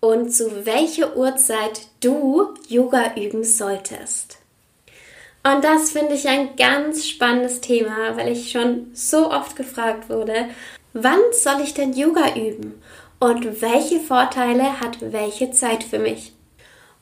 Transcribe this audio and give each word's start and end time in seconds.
und 0.00 0.30
zu 0.30 0.64
welcher 0.66 1.16
Uhrzeit 1.16 1.82
du 2.00 2.54
Yoga 2.68 3.14
üben 3.16 3.44
solltest. 3.44 4.38
Und 5.42 5.64
das 5.64 5.90
finde 5.92 6.14
ich 6.14 6.28
ein 6.28 6.56
ganz 6.56 7.06
spannendes 7.06 7.60
Thema, 7.60 8.16
weil 8.16 8.32
ich 8.32 8.50
schon 8.50 8.90
so 8.92 9.30
oft 9.30 9.56
gefragt 9.56 10.08
wurde, 10.10 10.46
wann 10.92 11.20
soll 11.32 11.62
ich 11.62 11.74
denn 11.74 11.94
Yoga 11.94 12.34
üben 12.34 12.80
und 13.18 13.62
welche 13.62 14.00
Vorteile 14.00 14.80
hat 14.80 14.98
welche 15.00 15.50
Zeit 15.50 15.82
für 15.84 15.98
mich? 15.98 16.32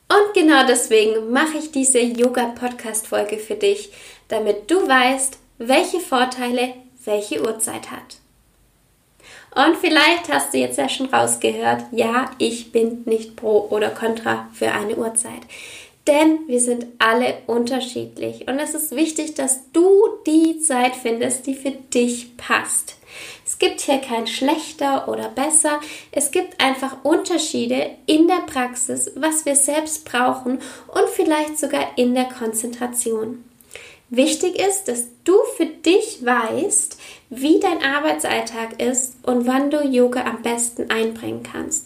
Und 0.09 0.33
genau 0.33 0.65
deswegen 0.65 1.31
mache 1.31 1.57
ich 1.57 1.71
diese 1.71 1.99
Yoga-Podcast-Folge 1.99 3.37
für 3.37 3.55
dich, 3.55 3.91
damit 4.29 4.71
du 4.71 4.87
weißt, 4.87 5.37
welche 5.57 5.99
Vorteile 5.99 6.73
welche 7.03 7.41
Uhrzeit 7.41 7.91
hat. 7.91 8.17
Und 9.57 9.75
vielleicht 9.77 10.31
hast 10.31 10.53
du 10.53 10.59
jetzt 10.59 10.77
ja 10.77 10.87
schon 10.87 11.07
rausgehört, 11.07 11.85
ja, 11.91 12.29
ich 12.37 12.71
bin 12.71 13.01
nicht 13.05 13.35
pro 13.35 13.67
oder 13.71 13.89
contra 13.89 14.47
für 14.53 14.71
eine 14.71 14.95
Uhrzeit. 14.95 15.41
Denn 16.05 16.47
wir 16.47 16.61
sind 16.61 16.85
alle 16.99 17.39
unterschiedlich 17.47 18.47
und 18.47 18.59
es 18.59 18.75
ist 18.75 18.95
wichtig, 18.95 19.33
dass 19.33 19.71
du 19.73 19.89
die 20.27 20.59
Zeit 20.59 20.95
findest, 20.95 21.47
die 21.47 21.55
für 21.55 21.71
dich 21.71 22.37
passt. 22.37 22.97
Es 23.45 23.57
gibt 23.57 23.81
hier 23.81 23.97
kein 23.97 24.27
schlechter 24.27 25.09
oder 25.09 25.29
besser. 25.29 25.79
Es 26.11 26.29
gibt 26.29 26.61
einfach 26.61 27.03
Unterschiede 27.03 27.89
in 28.05 28.27
der 28.27 28.43
Praxis, 28.45 29.11
was 29.15 29.45
wir 29.45 29.55
selbst 29.55 30.05
brauchen 30.05 30.59
und 30.87 31.09
vielleicht 31.15 31.57
sogar 31.57 31.97
in 31.97 32.13
der 32.13 32.25
Konzentration. 32.25 33.43
Wichtig 34.09 34.55
ist, 34.55 34.87
dass 34.87 35.03
du 35.25 35.33
für 35.57 35.65
dich 35.65 36.25
weißt, 36.25 36.97
wie 37.29 37.59
dein 37.59 37.83
Arbeitsalltag 37.83 38.81
ist 38.81 39.15
und 39.23 39.45
wann 39.45 39.69
du 39.69 39.83
Yoga 39.83 40.23
am 40.23 40.41
besten 40.41 40.89
einbringen 40.89 41.43
kannst. 41.43 41.85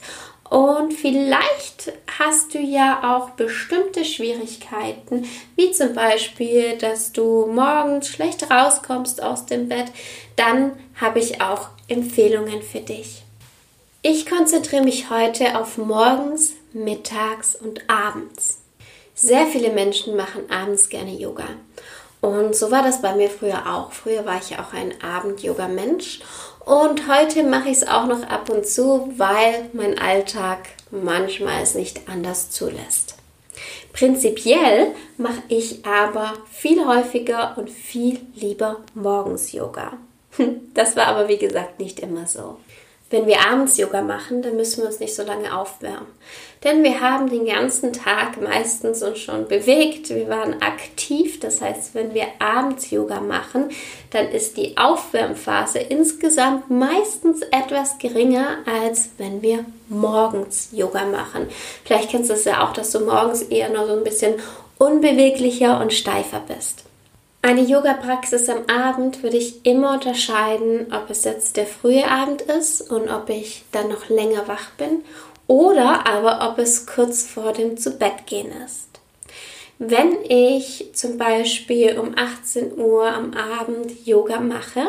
Und 0.52 0.94
vielleicht 0.94 1.94
hast 2.20 2.54
du 2.54 2.60
ja 2.60 3.16
auch 3.16 3.32
bestimmte 3.32 4.04
Schwierigkeiten, 4.04 5.26
wie 5.56 5.72
zum 5.72 5.94
Beispiel, 5.94 6.78
dass 6.78 7.14
du 7.14 7.48
morgens 7.48 8.10
schlecht 8.10 8.52
rauskommst 8.52 9.24
aus 9.24 9.46
dem 9.46 9.70
Bett. 9.70 9.86
Dann 10.36 10.74
habe 11.00 11.20
ich 11.20 11.42
auch 11.42 11.70
Empfehlungen 11.88 12.62
für 12.62 12.82
dich. 12.82 13.24
Ich 14.04 14.26
konzentriere 14.26 14.84
mich 14.84 15.10
heute 15.10 15.58
auf 15.58 15.78
morgens, 15.78 16.52
mittags 16.74 17.56
und 17.56 17.90
abends. 17.90 18.62
Sehr 19.16 19.48
viele 19.48 19.72
Menschen 19.72 20.16
machen 20.18 20.52
abends 20.52 20.90
gerne 20.90 21.14
Yoga. 21.14 21.48
Und 22.22 22.56
so 22.56 22.70
war 22.70 22.84
das 22.84 23.02
bei 23.02 23.16
mir 23.16 23.30
früher 23.30 23.64
auch. 23.74 23.92
Früher 23.92 24.26
war 24.26 24.38
ich 24.38 24.58
auch 24.60 24.74
ein 24.74 24.94
Abend-Yoga-Mensch 25.04 26.22
und 26.60 27.08
heute 27.08 27.44
mache 27.44 27.70
ich 27.70 27.78
es 27.78 27.88
auch 27.88 28.06
noch 28.06 28.22
ab 28.24 28.50
und 28.50 28.68
zu, 28.68 29.12
weil 29.18 29.70
mein 29.74 29.98
Alltag 29.98 30.60
manchmal 30.92 31.64
es 31.64 31.74
nicht 31.74 32.08
anders 32.08 32.52
zulässt. 32.52 33.16
Prinzipiell 33.94 34.94
mache 35.18 35.42
ich 35.48 35.86
aber 35.86 36.34
viel 36.52 36.86
häufiger 36.86 37.58
und 37.58 37.70
viel 37.70 38.20
lieber 38.36 38.78
morgens 38.94 39.52
Yoga. 39.52 39.94
Das 40.74 40.96
war 40.96 41.08
aber 41.08 41.28
wie 41.28 41.38
gesagt 41.38 41.80
nicht 41.80 42.00
immer 42.00 42.26
so. 42.26 42.58
Wenn 43.12 43.28
wir 43.28 43.42
abends 43.46 43.78
Yoga 43.78 44.02
machen, 44.02 44.42
dann 44.42 44.56
müssen 44.56 44.82
wir 44.82 44.88
uns 44.88 45.02
nicht 45.02 45.14
so 45.14 45.24
lange 45.24 45.56
aufwärmen. 45.56 46.08
Denn 46.64 46.82
wir 46.84 47.02
haben 47.02 47.30
den 47.30 47.46
ganzen 47.46 47.92
Tag 47.92 48.42
meistens 48.42 49.04
uns 49.04 49.20
schon 49.20 49.48
bewegt, 49.48 50.10
wir 50.10 50.30
waren 50.30 50.62
aktiv. 50.62 51.40
Das 51.42 51.60
heißt, 51.60 51.94
wenn 51.94 52.14
wir 52.14 52.28
abends 52.40 52.90
Yoga 52.90 53.20
machen, 53.20 53.70
dann 54.12 54.30
ist 54.30 54.56
die 54.56 54.78
Aufwärmphase 54.78 55.80
insgesamt 55.80 56.70
meistens 56.70 57.42
etwas 57.52 57.98
geringer, 57.98 58.60
als 58.66 59.10
wenn 59.18 59.42
wir 59.42 59.66
morgens 59.90 60.70
Yoga 60.72 61.06
machen. 61.06 61.48
Vielleicht 61.84 62.12
kennst 62.12 62.30
du 62.30 62.34
es 62.34 62.46
ja 62.46 62.66
auch, 62.66 62.72
dass 62.72 62.92
du 62.92 63.02
morgens 63.02 63.42
eher 63.42 63.70
noch 63.70 63.88
so 63.88 63.94
ein 63.94 64.04
bisschen 64.06 64.36
unbeweglicher 64.78 65.82
und 65.82 65.92
steifer 65.92 66.42
bist. 66.48 66.86
Eine 67.44 67.62
Yoga-Praxis 67.62 68.50
am 68.50 68.66
Abend 68.68 69.24
würde 69.24 69.38
ich 69.38 69.66
immer 69.66 69.94
unterscheiden, 69.94 70.94
ob 70.94 71.10
es 71.10 71.24
jetzt 71.24 71.58
der 71.58 71.66
frühe 71.66 72.08
Abend 72.08 72.44
ist 72.44 72.92
und 72.92 73.10
ob 73.10 73.30
ich 73.30 73.66
dann 73.72 73.90
noch 73.90 74.10
länger 74.10 74.48
wach 74.48 74.70
bin 74.78 75.04
oder 75.48 76.06
aber 76.06 76.48
ob 76.48 76.60
es 76.60 76.86
kurz 76.86 77.24
vor 77.24 77.52
dem 77.52 77.78
Zubettgehen 77.78 78.52
ist. 78.64 78.90
Wenn 79.80 80.24
ich 80.30 80.92
zum 80.94 81.18
Beispiel 81.18 81.98
um 81.98 82.16
18 82.16 82.78
Uhr 82.78 83.12
am 83.12 83.34
Abend 83.34 84.06
Yoga 84.06 84.40
mache 84.40 84.86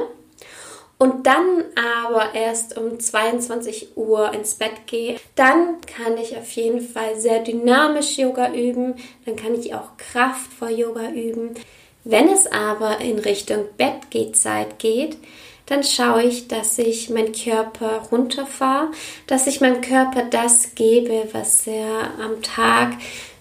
und 0.98 1.26
dann 1.26 1.64
aber 1.74 2.34
erst 2.34 2.76
um 2.76 3.00
22 3.00 3.96
Uhr 3.96 4.34
ins 4.34 4.56
Bett 4.56 4.86
gehe, 4.86 5.18
dann 5.36 5.80
kann 5.80 6.18
ich 6.18 6.36
auf 6.36 6.50
jeden 6.52 6.82
Fall 6.82 7.18
sehr 7.18 7.38
dynamisch 7.38 8.18
Yoga 8.18 8.52
üben, 8.52 8.96
dann 9.24 9.36
kann 9.36 9.58
ich 9.58 9.74
auch 9.74 9.96
kraftvoll 9.96 10.72
Yoga 10.72 11.08
üben. 11.08 11.54
Wenn 12.04 12.28
es 12.28 12.46
aber 12.46 13.00
in 13.00 13.18
Richtung 13.18 13.64
Bettgehzeit 13.76 14.78
geht, 14.78 15.16
dann 15.66 15.84
schaue 15.84 16.24
ich, 16.24 16.48
dass 16.48 16.78
ich 16.78 17.08
meinen 17.10 17.32
Körper 17.32 18.08
runterfahre, 18.10 18.88
dass 19.26 19.46
ich 19.46 19.60
meinem 19.60 19.80
Körper 19.80 20.24
das 20.24 20.74
gebe, 20.74 21.28
was 21.32 21.66
er 21.66 22.10
am 22.20 22.42
Tag 22.42 22.94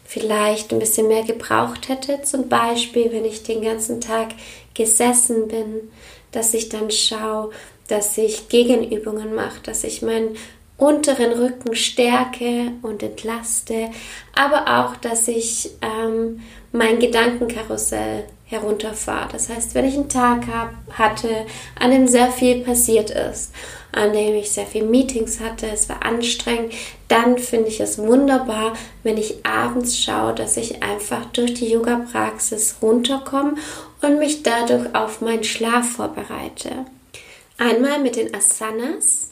vielleicht 0.05 0.71
ein 0.71 0.79
bisschen 0.79 1.07
mehr 1.07 1.23
gebraucht 1.23 1.89
hätte. 1.89 2.21
Zum 2.21 2.49
Beispiel, 2.49 3.11
wenn 3.11 3.25
ich 3.25 3.43
den 3.43 3.61
ganzen 3.61 3.99
Tag 4.01 4.29
gesessen 4.73 5.47
bin, 5.47 5.91
dass 6.31 6.53
ich 6.53 6.69
dann 6.69 6.91
schaue, 6.91 7.51
dass 7.87 8.17
ich 8.17 8.47
Gegenübungen 8.47 9.33
mache, 9.33 9.59
dass 9.63 9.83
ich 9.83 10.01
meinen 10.01 10.37
unteren 10.77 11.33
Rücken 11.33 11.75
stärke 11.75 12.71
und 12.81 13.03
entlaste, 13.03 13.91
aber 14.35 14.79
auch, 14.79 14.95
dass 14.95 15.27
ich 15.27 15.69
ähm, 15.81 16.41
mein 16.71 16.99
Gedankenkarussell 16.99 18.25
herunterfahre. 18.51 19.29
Das 19.31 19.49
heißt, 19.49 19.73
wenn 19.73 19.85
ich 19.85 19.95
einen 19.95 20.09
Tag 20.09 20.45
hab, 20.47 20.73
hatte, 20.97 21.45
an 21.79 21.91
dem 21.91 22.07
sehr 22.07 22.31
viel 22.31 22.63
passiert 22.63 23.09
ist, 23.09 23.51
an 23.91 24.13
dem 24.13 24.35
ich 24.35 24.51
sehr 24.51 24.65
viele 24.65 24.85
Meetings 24.85 25.39
hatte, 25.39 25.67
es 25.67 25.89
war 25.89 26.05
anstrengend, 26.05 26.73
dann 27.07 27.37
finde 27.37 27.69
ich 27.69 27.79
es 27.79 27.97
wunderbar, 27.97 28.73
wenn 29.03 29.17
ich 29.17 29.45
abends 29.45 29.97
schaue, 29.97 30.35
dass 30.35 30.57
ich 30.57 30.83
einfach 30.83 31.25
durch 31.33 31.55
die 31.55 31.71
Yoga-Praxis 31.71 32.77
runterkomme 32.81 33.55
und 34.01 34.19
mich 34.19 34.43
dadurch 34.43 34.93
auf 34.93 35.21
meinen 35.21 35.43
Schlaf 35.43 35.89
vorbereite. 35.89 36.85
Einmal 37.57 37.99
mit 37.99 38.15
den 38.15 38.33
Asanas, 38.33 39.30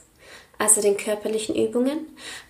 also 0.60 0.82
den 0.82 0.98
körperlichen 0.98 1.56
Übungen, 1.56 2.00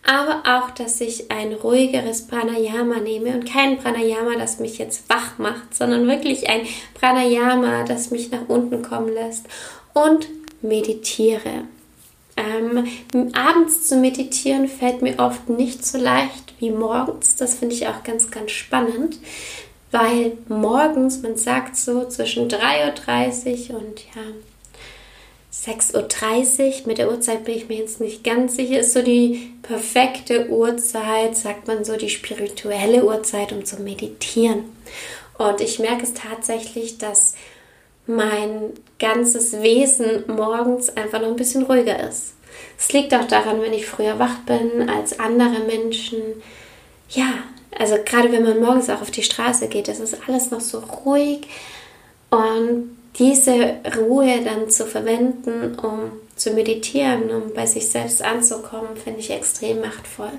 aber 0.06 0.42
auch, 0.46 0.72
dass 0.72 1.00
ich 1.00 1.32
ein 1.32 1.54
ruhigeres 1.54 2.28
Pranayama 2.28 3.00
nehme 3.00 3.36
und 3.36 3.46
kein 3.46 3.78
Pranayama, 3.78 4.36
das 4.38 4.60
mich 4.60 4.80
jetzt 4.80 5.08
wach 5.10 5.38
macht, 5.38 5.76
sondern 5.76 6.08
wirklich 6.08 6.50
ein 6.50 6.62
Pranayama, 6.96 7.84
das 7.84 8.10
mich 8.10 8.32
nach 8.32 8.50
unten 8.50 8.82
kommen 8.82 9.14
lässt 9.14 9.46
und 9.94 10.28
meditiere. 10.62 11.66
Ähm, 12.36 12.88
abends 13.34 13.88
zu 13.88 13.98
meditieren 13.98 14.68
fällt 14.68 15.02
mir 15.02 15.20
oft 15.20 15.48
nicht 15.50 15.86
so 15.86 15.98
leicht 15.98 16.56
wie 16.60 16.72
morgens. 16.72 17.36
Das 17.36 17.56
finde 17.56 17.76
ich 17.76 17.88
auch 17.88 18.04
ganz, 18.04 18.32
ganz 18.32 18.52
spannend, 18.52 19.20
weil 19.92 20.38
morgens, 20.48 21.22
man 21.22 21.38
sagt 21.38 21.76
so 21.76 22.08
zwischen 22.08 22.50
3.30 22.50 23.72
Uhr 23.72 23.80
und 23.80 24.00
ja, 24.16 24.22
6.30 25.66 26.82
Uhr, 26.82 26.88
mit 26.88 26.98
der 27.00 27.12
Uhrzeit 27.12 27.44
bin 27.44 27.56
ich 27.56 27.68
mir 27.68 27.78
jetzt 27.78 28.00
nicht 28.00 28.24
ganz 28.24 28.56
sicher, 28.56 28.80
ist 28.80 28.94
so 28.94 29.02
die 29.02 29.54
perfekte 29.62 30.50
Uhrzeit, 30.50 31.36
sagt 31.36 31.68
man 31.68 31.84
so, 31.84 31.98
die 31.98 32.10
spirituelle 32.10 33.04
Uhrzeit, 33.04 33.52
um 33.52 33.66
zu 33.66 33.82
meditieren. 33.82 34.64
Und 35.38 35.60
ich 35.60 35.80
merke 35.80 36.04
es 36.04 36.14
tatsächlich, 36.14 36.98
dass 36.98 37.36
mein 38.08 38.74
ganzes 39.00 39.62
Wesen 39.62 40.24
morgens 40.28 40.90
einfach 40.90 41.22
noch 41.22 41.28
ein 41.28 41.36
bisschen 41.36 41.64
ruhiger 41.64 42.08
ist. 42.08 42.34
Es 42.78 42.92
liegt 42.94 43.14
auch 43.14 43.28
daran, 43.28 43.62
wenn 43.62 43.74
ich 43.74 43.86
früher 43.86 44.18
wach 44.18 44.40
bin 44.40 44.90
als 44.90 45.20
andere 45.20 45.64
Menschen. 45.66 46.18
Ja, 47.10 47.34
also 47.78 47.96
gerade 48.04 48.32
wenn 48.32 48.44
man 48.44 48.60
morgens 48.60 48.90
auch 48.90 49.02
auf 49.02 49.12
die 49.12 49.24
Straße 49.24 49.68
geht, 49.68 49.88
das 49.88 50.00
ist 50.00 50.18
alles 50.28 50.52
noch 50.52 50.62
so 50.62 50.80
ruhig 50.80 51.42
und 52.30 52.96
diese 53.18 53.78
Ruhe 53.98 54.42
dann 54.44 54.70
zu 54.70 54.86
verwenden, 54.86 55.78
um 55.80 56.12
zu 56.36 56.52
meditieren, 56.52 57.30
um 57.32 57.54
bei 57.54 57.66
sich 57.66 57.90
selbst 57.90 58.24
anzukommen, 58.24 58.96
finde 59.04 59.20
ich 59.20 59.32
extrem 59.32 59.82
machtvoll. 59.82 60.32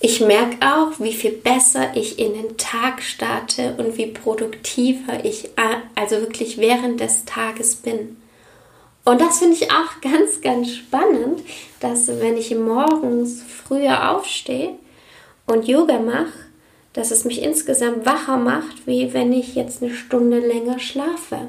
Ich 0.00 0.20
merke 0.20 0.58
auch, 0.64 1.00
wie 1.00 1.12
viel 1.12 1.32
besser 1.32 1.96
ich 1.96 2.20
in 2.20 2.34
den 2.34 2.56
Tag 2.56 3.02
starte 3.02 3.74
und 3.78 3.98
wie 3.98 4.06
produktiver 4.06 5.24
ich 5.24 5.50
also 5.96 6.20
wirklich 6.20 6.58
während 6.58 7.00
des 7.00 7.24
Tages 7.24 7.74
bin. 7.74 8.16
Und 9.04 9.20
das 9.20 9.38
finde 9.38 9.54
ich 9.54 9.72
auch 9.72 10.00
ganz, 10.02 10.40
ganz 10.40 10.72
spannend, 10.72 11.42
dass 11.80 12.06
wenn 12.06 12.36
ich 12.36 12.54
morgens 12.54 13.42
früher 13.42 14.12
aufstehe 14.12 14.70
und 15.46 15.66
Yoga 15.66 15.98
mache, 15.98 16.32
dass 16.92 17.10
es 17.10 17.24
mich 17.24 17.42
insgesamt 17.42 18.06
wacher 18.06 18.36
macht, 18.36 18.86
wie 18.86 19.12
wenn 19.12 19.32
ich 19.32 19.56
jetzt 19.56 19.82
eine 19.82 19.92
Stunde 19.92 20.38
länger 20.38 20.78
schlafe. 20.78 21.48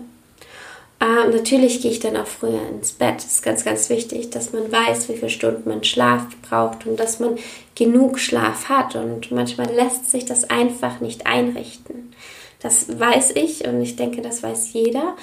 Ähm, 1.01 1.31
natürlich 1.31 1.81
gehe 1.81 1.91
ich 1.91 1.99
dann 1.99 2.17
auch 2.17 2.27
früher 2.27 2.61
ins 2.69 2.91
Bett. 2.91 3.17
Das 3.17 3.25
ist 3.25 3.43
ganz, 3.43 3.63
ganz 3.63 3.89
wichtig, 3.89 4.29
dass 4.31 4.51
man 4.51 4.69
weiß, 4.71 5.07
wie 5.07 5.15
viele 5.15 5.29
Stunden 5.29 5.69
man 5.69 5.83
Schlaf 5.83 6.23
braucht 6.49 6.85
und 6.85 6.99
dass 6.99 7.19
man 7.19 7.37
genug 7.75 8.19
Schlaf 8.19 8.67
hat. 8.67 8.95
Und 8.95 9.31
manchmal 9.31 9.73
lässt 9.73 10.11
sich 10.11 10.25
das 10.25 10.49
einfach 10.49 10.99
nicht 10.99 11.25
einrichten. 11.25 12.13
Das 12.61 12.99
weiß 12.99 13.31
ich 13.35 13.65
und 13.65 13.81
ich 13.81 13.95
denke, 13.95 14.21
das 14.21 14.43
weiß 14.43 14.73
jeder. 14.73 15.15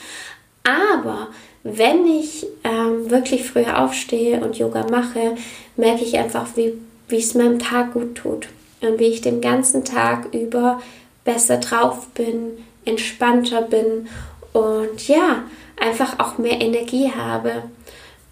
Aber 0.64 1.28
wenn 1.62 2.06
ich 2.06 2.46
ähm, 2.64 3.10
wirklich 3.10 3.44
früher 3.44 3.82
aufstehe 3.82 4.40
und 4.40 4.58
Yoga 4.58 4.86
mache, 4.90 5.36
merke 5.76 6.04
ich 6.04 6.16
einfach, 6.16 6.46
wie, 6.56 6.72
wie 7.08 7.18
es 7.18 7.34
meinem 7.34 7.58
Tag 7.58 7.92
gut 7.92 8.14
tut 8.14 8.48
und 8.80 8.98
wie 8.98 9.06
ich 9.08 9.20
den 9.20 9.40
ganzen 9.40 9.84
Tag 9.84 10.32
über 10.32 10.80
besser 11.24 11.58
drauf 11.58 12.08
bin, 12.14 12.64
entspannter 12.84 13.62
bin 13.62 14.08
und 14.56 15.06
ja, 15.06 15.44
einfach 15.76 16.18
auch 16.18 16.38
mehr 16.38 16.60
Energie 16.60 17.12
habe. 17.14 17.64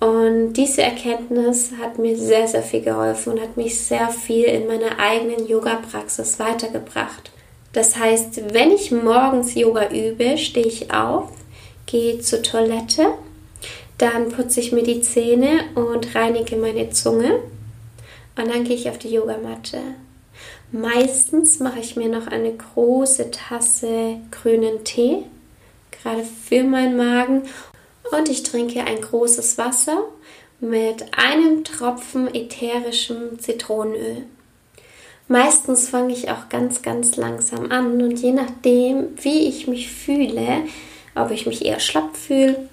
Und 0.00 0.54
diese 0.54 0.82
Erkenntnis 0.82 1.72
hat 1.80 1.98
mir 1.98 2.16
sehr, 2.16 2.48
sehr 2.48 2.62
viel 2.62 2.80
geholfen 2.80 3.34
und 3.34 3.40
hat 3.42 3.58
mich 3.58 3.78
sehr 3.78 4.08
viel 4.08 4.44
in 4.44 4.66
meiner 4.66 4.98
eigenen 4.98 5.46
Yoga-Praxis 5.46 6.38
weitergebracht. 6.38 7.30
Das 7.74 7.96
heißt, 7.96 8.54
wenn 8.54 8.70
ich 8.70 8.90
morgens 8.90 9.54
Yoga 9.54 9.90
übe, 9.90 10.38
stehe 10.38 10.66
ich 10.66 10.94
auf, 10.94 11.30
gehe 11.86 12.20
zur 12.20 12.42
Toilette, 12.42 13.08
dann 13.98 14.30
putze 14.30 14.60
ich 14.60 14.72
mir 14.72 14.82
die 14.82 15.02
Zähne 15.02 15.64
und 15.74 16.14
reinige 16.14 16.56
meine 16.56 16.90
Zunge 16.90 17.40
und 18.36 18.48
dann 18.48 18.64
gehe 18.64 18.76
ich 18.76 18.88
auf 18.88 18.98
die 18.98 19.10
Yogamatte. 19.12 19.78
Meistens 20.72 21.60
mache 21.60 21.80
ich 21.80 21.96
mir 21.96 22.08
noch 22.08 22.26
eine 22.26 22.52
große 22.52 23.30
Tasse 23.30 24.16
grünen 24.30 24.84
Tee 24.84 25.24
gerade 26.04 26.22
für 26.24 26.62
meinen 26.62 26.96
Magen. 26.96 27.42
Und 28.12 28.28
ich 28.28 28.44
trinke 28.44 28.84
ein 28.84 29.00
großes 29.00 29.58
Wasser 29.58 30.04
mit 30.60 31.04
einem 31.16 31.64
Tropfen 31.64 32.32
ätherischem 32.32 33.40
Zitronenöl. 33.40 34.24
Meistens 35.26 35.88
fange 35.88 36.12
ich 36.12 36.30
auch 36.30 36.50
ganz, 36.50 36.82
ganz 36.82 37.16
langsam 37.16 37.72
an 37.72 38.02
und 38.02 38.20
je 38.20 38.32
nachdem, 38.32 39.08
wie 39.22 39.48
ich 39.48 39.66
mich 39.66 39.90
fühle, 39.90 40.64
ob 41.14 41.30
ich 41.30 41.46
mich 41.46 41.64
eher 41.64 41.80
schlapp 41.80 42.14
fühle 42.14 42.68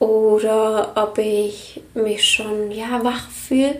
oder 0.00 0.92
ob 0.96 1.18
ich 1.18 1.82
mich 1.94 2.28
schon 2.28 2.72
ja, 2.72 3.04
wach 3.04 3.30
fühle, 3.30 3.78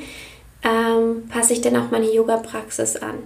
ähm, 0.63 1.29
passe 1.29 1.55
ich 1.55 1.61
dann 1.61 1.77
auch 1.77 1.91
meine 1.91 2.11
Yoga-Praxis 2.11 2.97
an. 2.97 3.19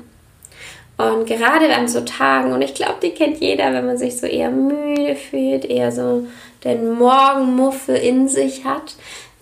Und 0.98 1.26
gerade 1.26 1.74
an 1.74 1.88
so 1.88 2.00
Tagen, 2.00 2.52
und 2.52 2.60
ich 2.60 2.74
glaube, 2.74 2.96
die 3.02 3.10
kennt 3.10 3.38
jeder, 3.40 3.72
wenn 3.72 3.86
man 3.86 3.96
sich 3.96 4.18
so 4.18 4.26
eher 4.26 4.50
müde 4.50 5.14
fühlt, 5.14 5.64
eher 5.64 5.92
so 5.92 6.26
den 6.64 6.92
Morgenmuffel 6.92 7.94
in 7.94 8.28
sich 8.28 8.64
hat. 8.64 8.96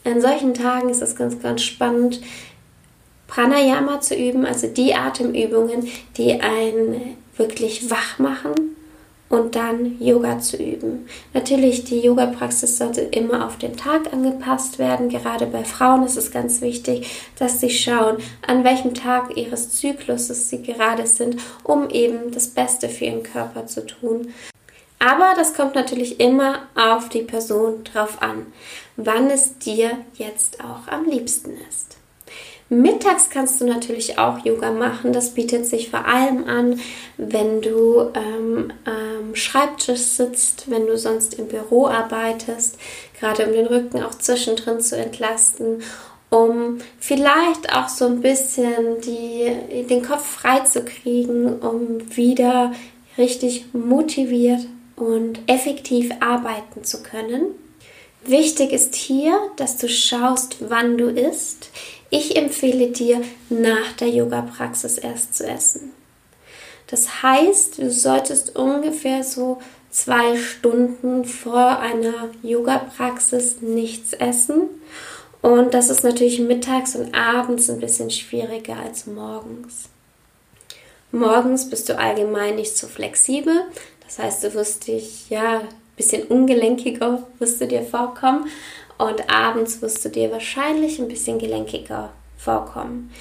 An 0.05 0.21
solchen 0.21 0.55
Tagen 0.55 0.91
ist 0.91 1.03
es 1.03 1.17
ganz, 1.17 1.41
ganz 1.43 1.63
spannend, 1.63 2.21
Pranayama 3.27 4.01
zu 4.01 4.15
üben, 4.15 4.47
also 4.47 4.69
die 4.69 4.95
Atemübungen, 4.95 5.89
die 6.17 6.41
einen 6.41 7.17
wirklich 7.37 7.91
wach 7.91 8.19
machen 8.19 8.77
und 9.29 9.57
dann 9.57 10.01
Yoga 10.01 10.39
zu 10.39 10.57
üben. 10.57 11.09
Natürlich, 11.35 11.85
die 11.85 12.01
Yoga-Praxis 12.01 12.79
sollte 12.79 13.01
immer 13.01 13.47
auf 13.47 13.59
den 13.59 13.77
Tag 13.77 14.13
angepasst 14.13 14.79
werden. 14.79 15.09
Gerade 15.09 15.47
bei 15.47 15.65
Frauen 15.65 16.05
ist 16.05 16.17
es 16.17 16.31
ganz 16.31 16.61
wichtig, 16.61 17.09
dass 17.39 17.61
sie 17.61 17.71
schauen, 17.71 18.19
an 18.47 18.63
welchem 18.65 18.95
Tag 18.95 19.37
ihres 19.37 19.71
Zykluses 19.73 20.49
sie 20.49 20.63
gerade 20.63 21.07
sind, 21.07 21.41
um 21.65 21.91
eben 21.91 22.31
das 22.31 22.49
Beste 22.49 22.89
für 22.89 23.07
ihren 23.07 23.23
Körper 23.23 23.67
zu 23.67 23.85
tun. 23.85 24.33
Aber 24.99 25.35
das 25.37 25.55
kommt 25.55 25.75
natürlich 25.75 26.21
immer 26.21 26.61
auf 26.75 27.09
die 27.09 27.23
Person 27.23 27.85
drauf 27.85 28.23
an, 28.23 28.47
wann 28.97 29.31
es 29.31 29.59
dir 29.59 29.91
jetzt 30.15 30.61
auch 30.61 30.91
am 30.91 31.05
liebsten 31.05 31.53
ist. 31.69 31.97
Mittags 32.69 33.31
kannst 33.31 33.61
du 33.61 33.67
natürlich 33.67 34.19
auch 34.19 34.45
Yoga 34.45 34.73
machen. 34.73 35.13
Das 35.13 35.35
bietet 35.35 35.67
sich 35.67 35.91
vor 35.91 36.05
allem 36.05 36.49
an, 36.49 36.81
wenn 37.17 37.63
du 37.63 38.11
ähm, 38.15 38.73
am 38.85 39.35
Schreibtisch 39.35 40.01
sitzt, 40.01 40.69
wenn 40.69 40.87
du 40.87 40.99
sonst 40.99 41.35
im 41.35 41.47
Büro 41.47 41.87
arbeitest, 41.87 42.77
gerade 43.21 43.47
um 43.47 43.53
den 43.53 43.67
Rücken 43.67 44.03
auch 44.03 44.17
zwischendrin 44.17 44.81
zu 44.81 44.97
entlasten, 44.97 45.83
um 46.31 46.79
vielleicht 46.99 47.73
auch 47.73 47.89
so 47.89 48.07
ein 48.07 48.21
bisschen 48.21 49.01
die, 49.01 49.85
den 49.89 50.05
Kopf 50.05 50.27
frei 50.27 50.61
zu 50.61 50.85
kriegen, 50.85 51.61
um 51.61 52.17
wieder 52.17 52.73
richtig 53.17 53.67
motiviert 53.73 54.67
und 54.97 55.39
effektiv 55.47 56.11
arbeiten 56.21 56.83
zu 56.83 57.03
können. 57.03 57.55
Wichtig 58.25 58.73
ist 58.73 58.97
hier, 58.97 59.39
dass 59.57 59.77
du 59.77 59.89
schaust, 59.89 60.57
wann 60.69 60.99
du 60.99 61.07
isst. 61.07 61.71
Ich 62.11 62.37
empfehle 62.37 62.89
dir, 62.89 63.23
nach 63.49 63.93
der 63.99 64.09
Yoga-Praxis 64.09 64.99
erst 64.99 65.35
zu 65.35 65.47
essen. 65.47 65.93
Das 66.87 67.23
heißt, 67.23 67.79
du 67.79 67.91
solltest 67.91 68.55
ungefähr 68.55 69.25
so 69.25 69.61
zwei 69.91 70.37
Stunden 70.37 71.25
vor 71.25 71.81
einer 71.81 72.31
Yoga-Praxis 72.43 73.61
nichts 73.61 74.13
essen. 74.13 74.69
Und 75.43 75.75
das 75.75 75.91
ist 75.91 76.05
natürlich 76.05 76.39
mittags 76.39 76.95
und 76.95 77.15
abends 77.15 77.69
ein 77.71 77.81
bisschen 77.81 78.11
schwieriger 78.11 78.77
als 78.77 79.07
morgens. 79.07 79.89
Morgens 81.13 81.71
bist 81.71 81.89
du 81.89 81.99
allgemein 81.99 82.57
nicht 82.57 82.77
so 82.77 82.87
flexibel. 82.87 83.63
Das 84.05 84.19
heißt, 84.19 84.45
du 84.45 84.55
wirst 84.55 84.87
dich 84.87 85.29
ja 85.31 85.61
ein 85.61 85.69
bisschen 85.97 86.25
ungelenkiger 86.25 87.27
wirst 87.39 87.61
du 87.61 87.67
dir 87.67 87.83
vorkommen 87.83 88.47
und 88.99 89.31
abends 89.31 89.83
wirst 89.83 90.05
du 90.05 90.09
dir 90.09 90.31
wahrscheinlich 90.31 90.99
ein 90.99 91.09
bisschen 91.09 91.39
gelenkiger 91.39 92.13
vorkommen, 92.37 93.13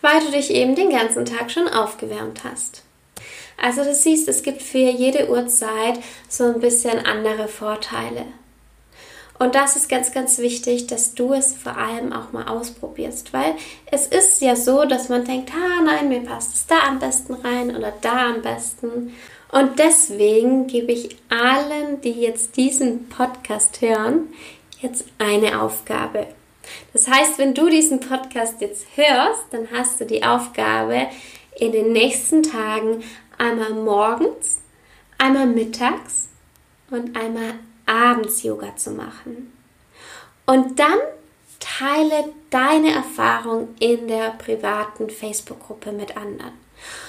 weil 0.00 0.20
du 0.20 0.30
dich 0.30 0.50
eben 0.50 0.74
den 0.74 0.90
ganzen 0.90 1.24
Tag 1.24 1.50
schon 1.50 1.68
aufgewärmt 1.68 2.44
hast. 2.44 2.82
Also 3.60 3.82
du 3.82 3.92
siehst, 3.92 4.28
es 4.28 4.42
gibt 4.42 4.62
für 4.62 4.78
jede 4.78 5.28
Uhrzeit 5.28 5.98
so 6.28 6.44
ein 6.44 6.60
bisschen 6.60 7.04
andere 7.04 7.48
Vorteile. 7.48 8.24
Und 9.38 9.54
das 9.54 9.76
ist 9.76 9.88
ganz, 9.88 10.12
ganz 10.12 10.38
wichtig, 10.38 10.88
dass 10.88 11.14
du 11.14 11.32
es 11.32 11.54
vor 11.54 11.76
allem 11.76 12.12
auch 12.12 12.32
mal 12.32 12.48
ausprobierst, 12.48 13.32
weil 13.32 13.54
es 13.86 14.06
ist 14.08 14.40
ja 14.42 14.56
so, 14.56 14.84
dass 14.84 15.08
man 15.08 15.24
denkt, 15.24 15.52
ah 15.54 15.82
nein, 15.84 16.08
mir 16.08 16.20
passt 16.20 16.54
es 16.54 16.66
da 16.66 16.80
am 16.88 16.98
besten 16.98 17.34
rein 17.34 17.76
oder 17.76 17.92
da 18.00 18.30
am 18.30 18.42
besten. 18.42 19.14
Und 19.50 19.78
deswegen 19.78 20.66
gebe 20.66 20.92
ich 20.92 21.16
allen, 21.28 22.00
die 22.02 22.12
jetzt 22.12 22.56
diesen 22.56 23.08
Podcast 23.08 23.80
hören, 23.80 24.28
jetzt 24.80 25.04
eine 25.18 25.60
Aufgabe. 25.60 26.26
Das 26.92 27.08
heißt, 27.08 27.38
wenn 27.38 27.54
du 27.54 27.68
diesen 27.68 28.00
Podcast 28.00 28.60
jetzt 28.60 28.86
hörst, 28.94 29.44
dann 29.50 29.68
hast 29.72 30.00
du 30.00 30.04
die 30.04 30.22
Aufgabe, 30.24 31.06
in 31.58 31.72
den 31.72 31.92
nächsten 31.92 32.42
Tagen 32.42 33.02
einmal 33.36 33.72
morgens, 33.74 34.58
einmal 35.18 35.46
mittags 35.46 36.28
und 36.90 37.16
einmal 37.16 37.54
abends 37.86 38.42
Yoga 38.42 38.76
zu 38.76 38.90
machen. 38.90 39.52
Und 40.46 40.78
dann 40.78 40.98
teile 41.58 42.32
deine 42.50 42.92
Erfahrung 42.92 43.68
in 43.80 44.08
der 44.08 44.30
privaten 44.30 45.10
Facebook-Gruppe 45.10 45.92
mit 45.92 46.16
anderen. 46.16 46.52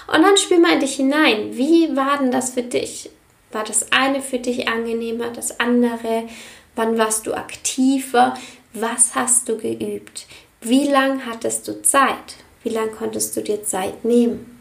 Und 0.07 0.23
dann 0.23 0.37
spür 0.37 0.59
mal 0.59 0.73
in 0.73 0.79
dich 0.79 0.95
hinein. 0.95 1.55
Wie 1.55 1.95
war 1.95 2.17
denn 2.17 2.31
das 2.31 2.51
für 2.51 2.63
dich? 2.63 3.09
War 3.51 3.63
das 3.63 3.91
eine 3.91 4.21
für 4.21 4.39
dich 4.39 4.67
angenehmer, 4.67 5.29
das 5.29 5.59
andere? 5.59 6.27
Wann 6.75 6.97
warst 6.97 7.27
du 7.27 7.33
aktiver? 7.33 8.35
Was 8.73 9.15
hast 9.15 9.49
du 9.49 9.57
geübt? 9.57 10.27
Wie 10.61 10.87
lang 10.87 11.25
hattest 11.25 11.67
du 11.67 11.81
Zeit? 11.81 12.35
Wie 12.63 12.69
lang 12.69 12.91
konntest 12.91 13.35
du 13.35 13.41
dir 13.41 13.63
Zeit 13.63 14.03
nehmen? 14.05 14.59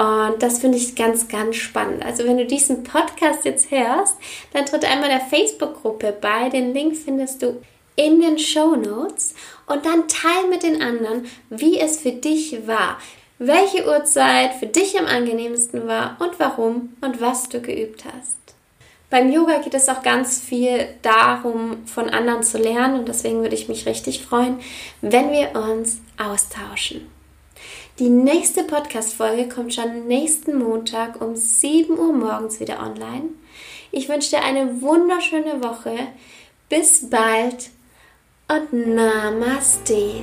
Und 0.00 0.42
das 0.42 0.60
finde 0.60 0.78
ich 0.78 0.96
ganz, 0.96 1.28
ganz 1.28 1.56
spannend. 1.56 2.02
Also 2.02 2.24
wenn 2.24 2.38
du 2.38 2.46
diesen 2.46 2.84
Podcast 2.84 3.44
jetzt 3.44 3.70
hörst, 3.70 4.14
dann 4.54 4.64
tritt 4.64 4.86
einmal 4.86 5.10
der 5.10 5.20
Facebook-Gruppe 5.20 6.16
bei. 6.18 6.48
Den 6.48 6.72
Link 6.72 6.96
findest 6.96 7.42
du 7.42 7.60
in 7.96 8.18
den 8.22 8.38
Show 8.38 8.76
Notes 8.76 9.34
und 9.66 9.84
dann 9.84 10.08
teil 10.08 10.48
mit 10.48 10.62
den 10.62 10.80
anderen, 10.80 11.26
wie 11.50 11.78
es 11.78 12.00
für 12.00 12.12
dich 12.12 12.66
war, 12.66 12.98
welche 13.38 13.86
Uhrzeit 13.86 14.54
für 14.54 14.66
dich 14.66 14.98
am 14.98 15.04
angenehmsten 15.04 15.86
war 15.86 16.16
und 16.18 16.38
warum 16.38 16.96
und 17.02 17.20
was 17.20 17.50
du 17.50 17.60
geübt 17.60 18.04
hast. 18.06 18.39
Beim 19.10 19.32
Yoga 19.32 19.58
geht 19.58 19.74
es 19.74 19.88
auch 19.88 20.02
ganz 20.02 20.40
viel 20.40 20.86
darum, 21.02 21.84
von 21.86 22.08
anderen 22.08 22.44
zu 22.44 22.58
lernen 22.58 23.00
und 23.00 23.08
deswegen 23.08 23.42
würde 23.42 23.56
ich 23.56 23.68
mich 23.68 23.86
richtig 23.86 24.22
freuen, 24.22 24.60
wenn 25.02 25.32
wir 25.32 25.60
uns 25.60 26.00
austauschen. 26.16 27.10
Die 27.98 28.08
nächste 28.08 28.64
Podcast-Folge 28.64 29.48
kommt 29.48 29.74
schon 29.74 30.06
nächsten 30.06 30.56
Montag 30.58 31.20
um 31.20 31.34
7 31.36 31.98
Uhr 31.98 32.12
morgens 32.12 32.60
wieder 32.60 32.80
online. 32.80 33.30
Ich 33.90 34.08
wünsche 34.08 34.30
dir 34.30 34.42
eine 34.42 34.80
wunderschöne 34.80 35.62
Woche. 35.62 35.96
Bis 36.68 37.10
bald 37.10 37.70
und 38.48 38.94
Namaste. 38.94 40.22